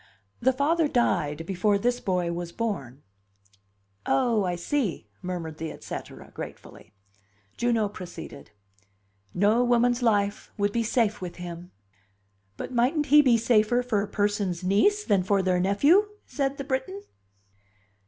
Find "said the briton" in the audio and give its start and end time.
16.25-17.03